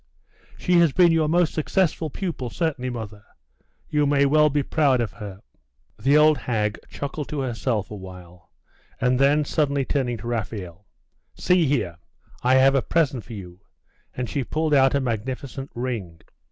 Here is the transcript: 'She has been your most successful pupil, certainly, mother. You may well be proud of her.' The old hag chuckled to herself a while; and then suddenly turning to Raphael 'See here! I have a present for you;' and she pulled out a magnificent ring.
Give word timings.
'She 0.57 0.79
has 0.79 0.91
been 0.93 1.11
your 1.11 1.27
most 1.27 1.53
successful 1.53 2.09
pupil, 2.09 2.49
certainly, 2.49 2.89
mother. 2.89 3.23
You 3.87 4.07
may 4.07 4.25
well 4.25 4.49
be 4.49 4.63
proud 4.63 4.99
of 4.99 5.11
her.' 5.11 5.43
The 5.99 6.17
old 6.17 6.39
hag 6.39 6.79
chuckled 6.89 7.29
to 7.29 7.41
herself 7.41 7.91
a 7.91 7.95
while; 7.95 8.49
and 8.99 9.19
then 9.19 9.45
suddenly 9.45 9.85
turning 9.85 10.17
to 10.17 10.25
Raphael 10.27 10.87
'See 11.35 11.67
here! 11.67 11.99
I 12.41 12.55
have 12.55 12.73
a 12.73 12.81
present 12.81 13.23
for 13.25 13.33
you;' 13.33 13.59
and 14.17 14.27
she 14.27 14.43
pulled 14.43 14.73
out 14.73 14.95
a 14.95 14.99
magnificent 14.99 15.69
ring. 15.75 16.19